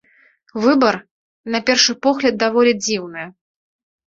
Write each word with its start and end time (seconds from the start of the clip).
Выбар, 0.63 0.97
на 1.57 1.61
першы 1.67 1.95
погляд, 2.07 2.41
даволі 2.45 2.73
дзіўны. 2.83 3.29